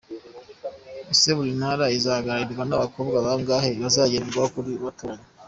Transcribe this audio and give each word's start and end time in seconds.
Ese 1.13 1.29
buri 1.37 1.51
Ntara 1.59 1.85
izahagararirwa 1.97 2.63
n’abakobwa 2.67 3.17
bangahe? 3.25 3.71
Hazagenderwa 3.83 4.45
kuki 4.53 4.73
batoranywa?. 4.85 5.25